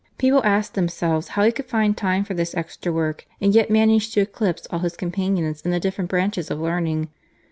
[0.17, 4.11] People asked themselves how he could find time for this extra work, and yet manage
[4.15, 7.07] to eclipse all his companions in the different branches of learning.